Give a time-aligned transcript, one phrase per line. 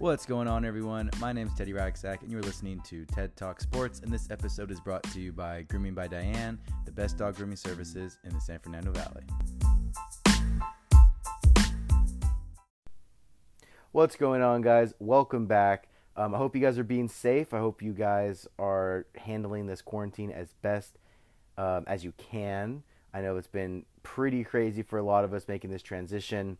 [0.00, 1.10] What's going on, everyone?
[1.20, 4.00] My name is Teddy Racksack, and you're listening to TED Talk Sports.
[4.00, 7.56] And this episode is brought to you by Grooming by Diane, the best dog grooming
[7.56, 9.24] services in the San Fernando Valley.
[13.92, 14.94] What's going on, guys?
[15.00, 15.88] Welcome back.
[16.16, 17.52] Um, I hope you guys are being safe.
[17.52, 20.96] I hope you guys are handling this quarantine as best
[21.58, 22.84] um, as you can.
[23.12, 26.56] I know it's been pretty crazy for a lot of us making this transition.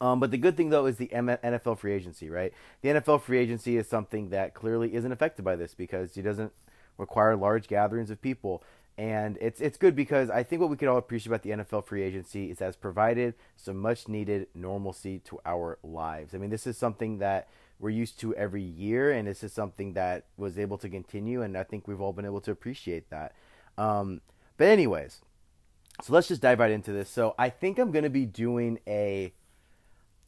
[0.00, 2.52] Um, but the good thing, though, is the NFL free agency, right?
[2.82, 6.52] The NFL free agency is something that clearly isn't affected by this because it doesn't
[6.98, 8.62] require large gatherings of people.
[8.96, 11.86] And it's it's good because I think what we could all appreciate about the NFL
[11.86, 16.32] free agency is that it's provided some much needed normalcy to our lives.
[16.32, 17.48] I mean, this is something that
[17.80, 21.56] we're used to every year, and this is something that was able to continue, and
[21.56, 23.34] I think we've all been able to appreciate that.
[23.76, 24.20] Um,
[24.56, 25.22] but anyways,
[26.00, 27.10] so let's just dive right into this.
[27.10, 29.32] So I think I'm going to be doing a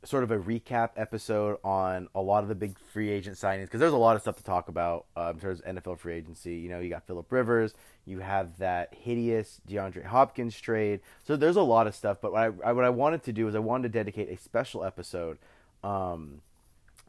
[0.06, 3.80] sort of a recap episode on a lot of the big free agent signings because
[3.80, 6.54] there's a lot of stuff to talk about uh, in terms of NFL free agency.
[6.56, 11.00] You know, you got Philip Rivers, you have that hideous DeAndre Hopkins trade.
[11.26, 12.18] So there's a lot of stuff.
[12.20, 14.84] But what I, what I wanted to do is I wanted to dedicate a special
[14.84, 15.38] episode
[15.82, 16.40] um,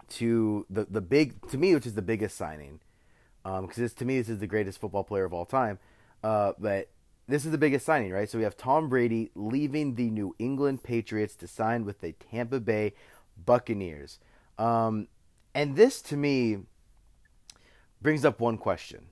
[0.09, 2.80] to the the big to me, which is the biggest signing,
[3.44, 5.78] because um, to me this is the greatest football player of all time.
[6.23, 6.90] Uh, but
[7.28, 8.30] this is the biggest signing, right?
[8.30, 12.59] So we have Tom Brady leaving the New England Patriots to sign with the Tampa
[12.59, 12.94] Bay
[13.45, 14.19] Buccaneers.
[14.58, 15.08] Um,
[15.53, 16.59] and this to me
[18.02, 19.08] brings up one question.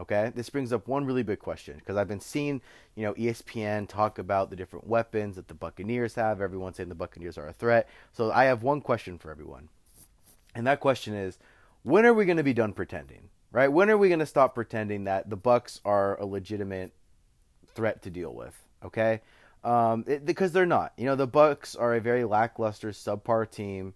[0.00, 2.60] Okay, this brings up one really big question because I've been seeing,
[2.94, 6.40] you know, ESPN talk about the different weapons that the Buccaneers have.
[6.40, 7.88] Everyone saying the Buccaneers are a threat.
[8.12, 9.70] So I have one question for everyone,
[10.54, 11.38] and that question is,
[11.82, 13.30] when are we going to be done pretending?
[13.50, 13.72] Right?
[13.72, 16.92] When are we going to stop pretending that the Bucs are a legitimate
[17.78, 18.60] threat to deal with.
[18.84, 19.20] Okay,
[19.62, 20.92] um, it, because they're not.
[20.96, 23.94] You know, the Bucs are a very lackluster, subpar team,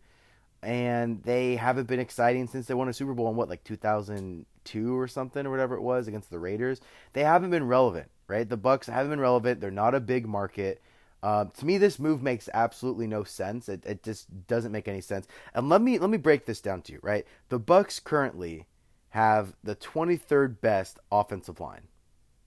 [0.62, 4.96] and they haven't been exciting since they won a Super Bowl in what, like 2002
[4.96, 6.80] or something, or whatever it was against the Raiders.
[7.12, 8.48] They haven't been relevant, right?
[8.48, 9.60] The Bucs haven't been relevant.
[9.60, 10.80] They're not a big market.
[11.24, 13.68] Uh, to me, this move makes absolutely no sense.
[13.68, 15.26] It, it just doesn't make any sense.
[15.54, 17.26] And let me let me break this down to you, right?
[17.48, 18.66] The Bucs currently
[19.10, 21.88] have the 23rd best offensive line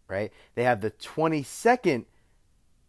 [0.07, 0.31] right?
[0.55, 2.05] They have the 22nd,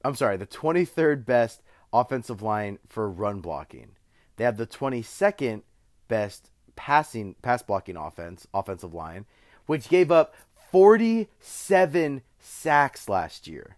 [0.05, 1.63] I'm sorry, the 23rd best
[1.93, 3.93] offensive line for run blocking.
[4.37, 5.63] They have the 22nd
[6.09, 9.25] best passing pass blocking offense offensive line,
[9.67, 10.35] which gave up
[10.71, 13.77] 47 sacks last year.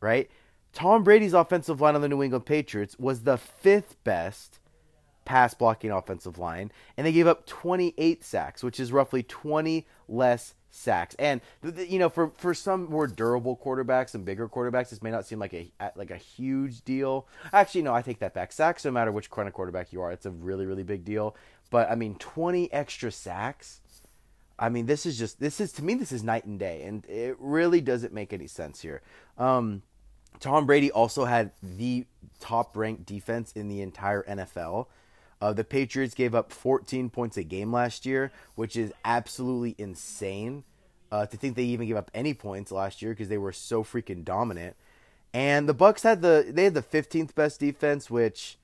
[0.00, 0.30] Right?
[0.72, 4.58] Tom Brady's offensive line on the New England Patriots was the fifth best
[5.24, 10.54] pass blocking offensive line, and they gave up 28 sacks, which is roughly 20 less
[10.70, 11.14] sacks.
[11.18, 15.26] And you know, for for some more durable quarterbacks and bigger quarterbacks, this may not
[15.26, 17.26] seem like a like a huge deal.
[17.52, 18.52] Actually, no, I take that back.
[18.52, 21.36] Sacks, no matter which kind of quarterback you are, it's a really really big deal.
[21.70, 23.80] But I mean, 20 extra sacks.
[24.58, 27.04] I mean, this is just this is to me this is night and day, and
[27.06, 29.02] it really doesn't make any sense here.
[29.38, 29.82] Um,
[30.40, 32.06] Tom Brady also had the
[32.40, 34.86] top ranked defense in the entire NFL.
[35.44, 40.64] Uh, the Patriots gave up 14 points a game last year, which is absolutely insane.
[41.12, 43.84] Uh, to think they even gave up any points last year because they were so
[43.84, 44.74] freaking dominant.
[45.34, 48.56] And the Bucs had the they had the 15th best defense, which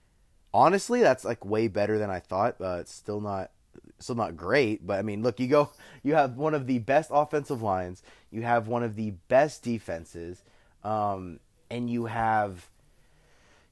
[0.55, 2.57] honestly that's like way better than I thought.
[2.59, 3.51] Uh, it's still not
[3.99, 7.11] still not great, but I mean, look, you go you have one of the best
[7.13, 10.43] offensive lines, you have one of the best defenses,
[10.83, 12.71] um, and you have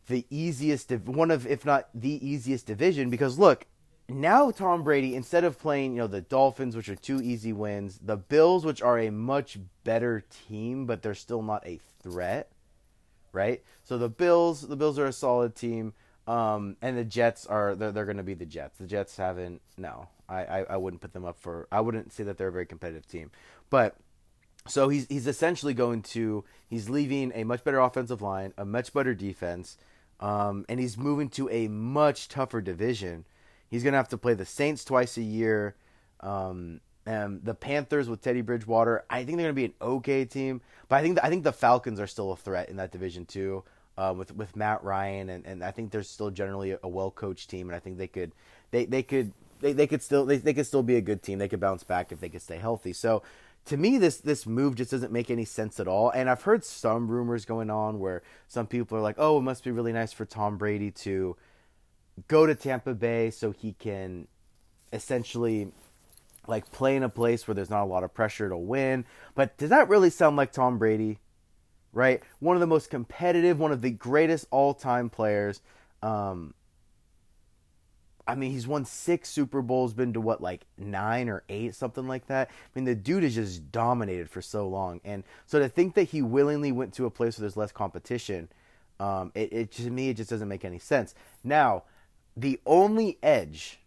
[0.09, 3.09] the easiest, one of, if not the easiest division.
[3.09, 3.67] Because look,
[4.09, 8.01] now Tom Brady, instead of playing, you know, the Dolphins, which are two easy wins,
[8.03, 12.51] the Bills, which are a much better team, but they're still not a threat,
[13.33, 13.63] right?
[13.85, 15.93] So the Bills, the Bills are a solid team,
[16.27, 18.79] um, and the Jets are they're, they're going to be the Jets.
[18.79, 22.25] The Jets haven't, no, I, I I wouldn't put them up for, I wouldn't say
[22.25, 23.31] that they're a very competitive team,
[23.71, 23.97] but.
[24.67, 28.93] So he's he's essentially going to he's leaving a much better offensive line, a much
[28.93, 29.79] better defense,
[30.21, 33.25] um, and he's moving to a much tougher division.
[33.69, 35.75] He's going to have to play the Saints twice a year.
[36.21, 40.25] Um, and the Panthers with Teddy Bridgewater, I think they're going to be an okay
[40.25, 42.93] team, but I think the, I think the Falcons are still a threat in that
[42.93, 43.65] division too.
[43.97, 47.11] Uh, with with Matt Ryan and, and I think they're still generally a, a well
[47.11, 48.31] coached team, and I think they could
[48.71, 51.39] they they could they, they could still they, they could still be a good team.
[51.39, 52.93] They could bounce back if they could stay healthy.
[52.93, 53.23] So
[53.69, 56.11] to me this this move just doesn't make any sense at all.
[56.11, 59.65] And i've heard some rumors going on where some people are like oh it must
[59.65, 61.37] be really nice for tom brady to
[62.27, 64.27] go to tampa bay so he can
[64.93, 65.71] essentially
[66.49, 69.05] like play in a place where there's not a lot of pressure to win.
[69.35, 71.19] But does that really sound like tom brady?
[71.93, 72.23] Right?
[72.41, 75.61] One of the most competitive one of the greatest all-time players.
[76.03, 76.55] Um,
[78.29, 82.07] I mean, he's won six Super Bowls, been to what, like nine or eight, something
[82.07, 82.51] like that.
[82.51, 85.01] I mean, the dude has just dominated for so long.
[85.03, 88.51] And so to think that he willingly went to a place where there's less competition,
[89.01, 91.15] um, it, it to me, it just doesn't make any sense.
[91.43, 91.85] Now,
[92.37, 93.81] the only edge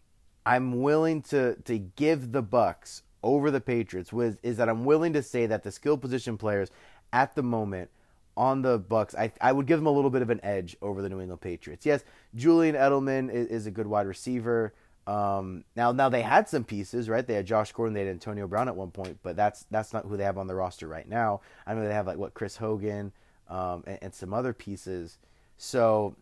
[0.44, 5.12] I'm willing to, to give the Bucs over the Patriots was, is that I'm willing
[5.12, 6.68] to say that the skill position players
[7.12, 7.90] at the moment–
[8.36, 11.02] on the Bucs, I I would give them a little bit of an edge over
[11.02, 11.84] the New England Patriots.
[11.84, 14.74] Yes, Julian Edelman is, is a good wide receiver.
[15.06, 17.26] Um, now now they had some pieces, right?
[17.26, 20.06] They had Josh Gordon, they had Antonio Brown at one point, but that's that's not
[20.06, 21.40] who they have on the roster right now.
[21.66, 23.12] I know they have like what Chris Hogan
[23.48, 25.18] um, and, and some other pieces.
[25.56, 26.16] So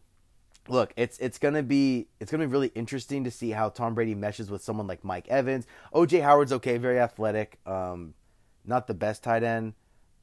[0.68, 4.14] look, it's it's gonna be it's gonna be really interesting to see how Tom Brady
[4.14, 5.66] meshes with someone like Mike Evans.
[5.94, 8.14] OJ Howard's okay, very athletic, um,
[8.64, 9.74] not the best tight end,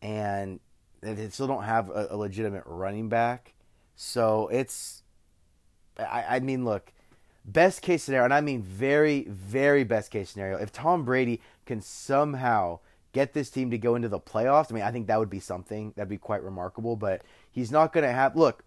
[0.01, 0.59] and
[1.01, 3.53] they still don't have a, a legitimate running back.
[3.95, 5.03] So it's,
[5.97, 6.93] I, I mean, look,
[7.45, 11.81] best case scenario, and I mean very, very best case scenario, if Tom Brady can
[11.81, 12.79] somehow
[13.13, 15.39] get this team to go into the playoffs, I mean, I think that would be
[15.39, 15.93] something.
[15.95, 17.21] That'd be quite remarkable, but
[17.51, 18.35] he's not going to have.
[18.35, 18.63] Look,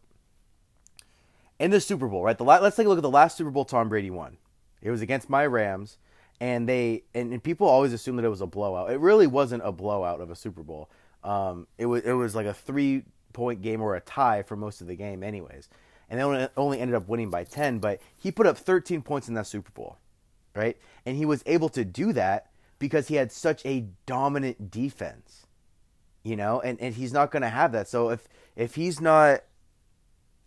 [1.60, 2.36] in the Super Bowl, right?
[2.36, 4.38] The let's take a look at the last Super Bowl Tom Brady won.
[4.82, 5.98] It was against my Rams,
[6.40, 8.90] and they and, and people always assume that it was a blowout.
[8.90, 10.88] It really wasn't a blowout of a Super Bowl.
[11.22, 14.80] Um, it was it was like a three point game or a tie for most
[14.80, 15.68] of the game, anyways.
[16.08, 17.78] And they only, ended up winning by ten.
[17.78, 19.98] But he put up 13 points in that Super Bowl,
[20.56, 20.76] right?
[21.06, 22.50] And he was able to do that
[22.80, 25.46] because he had such a dominant defense,
[26.24, 26.60] you know.
[26.60, 27.86] And and he's not going to have that.
[27.86, 28.26] So if
[28.56, 29.44] if he's not,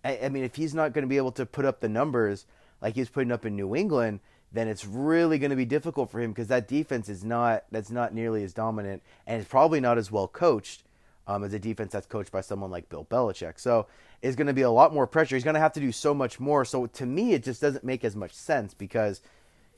[0.03, 2.45] I, I mean, if he's not going to be able to put up the numbers
[2.83, 4.19] like he's putting up in New England
[4.53, 7.91] then it's really going to be difficult for him because that defense is not that's
[7.91, 10.83] not nearly as dominant and it's probably not as well coached
[11.27, 13.59] um, as a defense that's coached by someone like Bill Belichick.
[13.59, 13.87] So
[14.21, 15.35] it's going to be a lot more pressure.
[15.35, 16.65] He's going to have to do so much more.
[16.65, 19.21] So to me, it just doesn't make as much sense because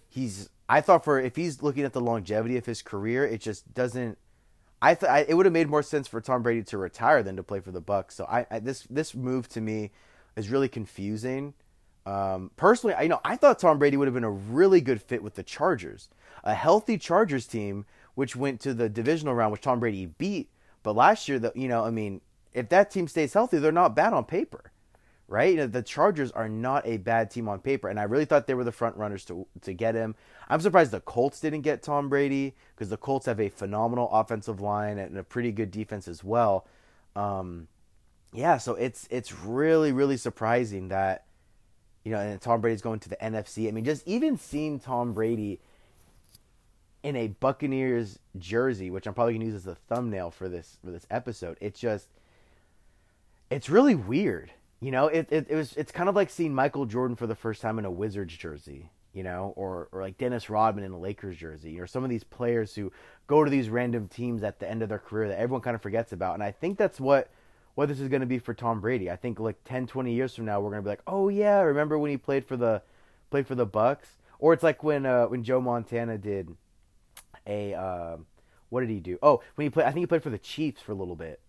[0.09, 0.49] he's.
[0.67, 4.17] I thought for if he's looking at the longevity of his career, it just doesn't.
[4.81, 7.43] I thought it would have made more sense for Tom Brady to retire than to
[7.43, 8.13] play for the Bucs.
[8.13, 9.91] So I, I this this move to me
[10.35, 11.53] is really confusing.
[12.05, 15.01] Um, personally, I you know I thought Tom Brady would have been a really good
[15.01, 16.09] fit with the Chargers,
[16.43, 17.85] a healthy Chargers team
[18.15, 20.49] which went to the divisional round, which Tom Brady beat.
[20.83, 22.21] But last year, the you know, I mean,
[22.53, 24.71] if that team stays healthy, they're not bad on paper,
[25.27, 25.51] right?
[25.51, 28.47] You know, the Chargers are not a bad team on paper, and I really thought
[28.47, 30.15] they were the front runners to to get him.
[30.49, 34.61] I'm surprised the Colts didn't get Tom Brady because the Colts have a phenomenal offensive
[34.61, 36.65] line and a pretty good defense as well.
[37.15, 37.67] Um,
[38.31, 41.24] yeah, so it's it's really really surprising that
[42.05, 43.67] you know, and Tom Brady's going to the NFC.
[43.67, 45.59] I mean, just even seeing Tom Brady
[47.03, 50.91] in a Buccaneers jersey, which I'm probably gonna use as a thumbnail for this for
[50.91, 52.07] this episode, it's just
[53.49, 54.51] it's really weird.
[54.81, 57.35] You know, it, it, it was it's kind of like seeing Michael Jordan for the
[57.35, 60.99] first time in a Wizards jersey, you know, or or like Dennis Rodman in a
[60.99, 62.91] Lakers jersey, or some of these players who
[63.25, 65.81] go to these random teams at the end of their career that everyone kind of
[65.81, 66.35] forgets about.
[66.35, 67.31] And I think that's what
[67.75, 69.11] what this is going to be for Tom Brady.
[69.11, 71.59] I think like 10, 20 years from now, we're going to be like, oh yeah,
[71.59, 72.81] remember when he played for the
[73.29, 74.17] played for the Bucs?
[74.39, 76.55] Or it's like when uh, when Joe Montana did
[77.45, 78.17] a uh,
[78.69, 79.17] what did he do?
[79.21, 81.39] Oh, when he played, I think he played for the Chiefs for a little bit,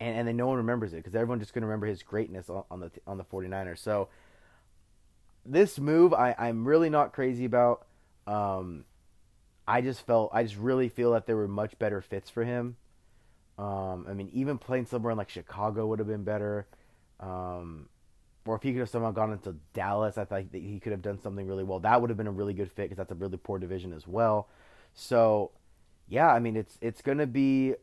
[0.00, 2.48] and and then no one remembers it because everyone's just going to remember his greatness
[2.48, 3.78] on, on the on the 49ers.
[3.78, 4.08] So
[5.44, 7.86] this move, I I'm really not crazy about.
[8.26, 8.84] Um,
[9.66, 12.76] I just felt I just really feel that there were much better fits for him.
[13.58, 16.66] Um, I mean, even playing somewhere in like Chicago would have been better.
[17.20, 17.88] Um,
[18.46, 21.02] or if he could have somehow gone into Dallas, I think that he could have
[21.02, 21.80] done something really well.
[21.80, 24.06] That would have been a really good fit because that's a really poor division as
[24.08, 24.48] well.
[24.94, 25.52] So,
[26.08, 27.74] yeah, I mean, it's it's gonna be.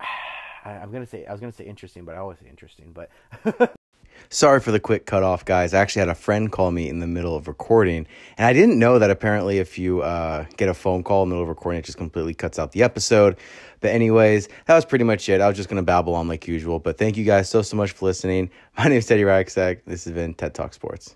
[0.64, 2.92] I'm gonna say I was gonna say interesting, but I always say interesting.
[2.92, 3.10] But
[4.28, 5.72] Sorry for the quick cutoff, guys.
[5.72, 8.06] I actually had a friend call me in the middle of recording,
[8.36, 11.34] and I didn't know that apparently if you uh, get a phone call in the
[11.34, 13.36] middle of recording, it just completely cuts out the episode.
[13.80, 15.40] But, anyways, that was pretty much it.
[15.40, 16.78] I was just going to babble on like usual.
[16.78, 18.50] But thank you guys so, so much for listening.
[18.78, 19.80] My name is Teddy Raxak.
[19.86, 21.14] This has been TED Talk Sports.